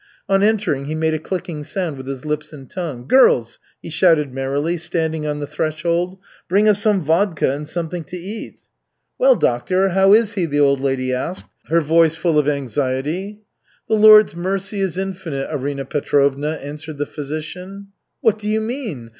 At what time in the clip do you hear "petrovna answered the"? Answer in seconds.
15.85-17.05